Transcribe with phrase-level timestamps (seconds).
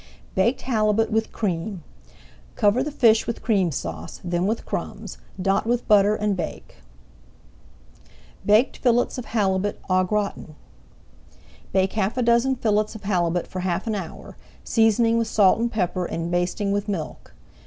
[0.33, 1.83] BAKED HALIBUT WITH CREAM
[2.55, 6.77] Cover the fish with Cream Sauce, then with crumbs, dot with butter, and bake.
[8.47, 10.55] [Page 176] BAKED FILLETS OF HALIBUT AU GRATIN
[11.71, 15.71] Bake half a dozen fillets of halibut for half an hour, seasoning with salt and
[15.71, 17.35] pepper and basting with milk.